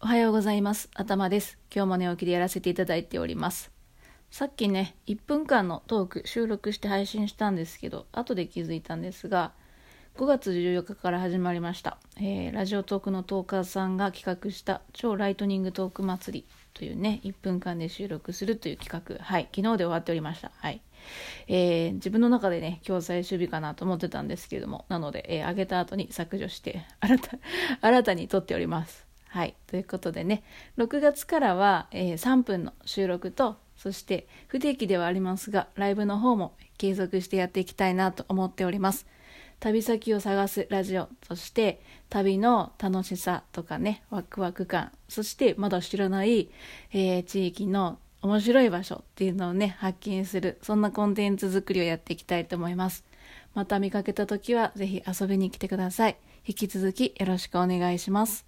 [0.00, 0.88] おはようございます。
[0.94, 1.58] 頭です。
[1.74, 3.72] 今日も寝起きでやらせていただいております。
[4.30, 9.50] さっきね、1分間のトーク収録して配信したんですけど、後で気づいたんですが、
[10.16, 20.52] 5月14日から始まりました、えーラジオトークのトーカーさんが企画した超ライトニングトーク祭りというね、1分間で収録するという企画、はい、昨日で終わっておりました。
[20.58, 20.80] はい。
[21.48, 27.36] えー自分の中でね、今日最終日かなと思ってたんですけども、なので、えー上げた後に削除して、新た、
[27.80, 29.07] 新たに撮っております。
[29.38, 29.54] はい。
[29.68, 30.42] ということでね、
[30.78, 39.06] 6月からは、えー3分の収録と、そして不定期ではありますが、ライブの方も継続してやっていきたいなと思っております。
[39.60, 46.50] 旅先を探すラジオ、そして旅の楽しさとかね、ワクワク感、そしてまだ知らない、
[46.92, 53.04] えー地域の面白い場所っていうのをね、発見する、そんなコンテンツ作りをやっていきたいと思います。
[53.54, 56.16] また見かけた時はぜひ遊びに来てください。
[56.44, 58.47] 引き続きよろしくお願いします。